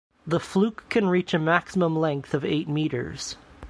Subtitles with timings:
[0.25, 3.37] The fluke can reach a maximum length of eight meters.